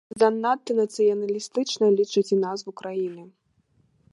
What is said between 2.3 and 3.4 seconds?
і назву краіны.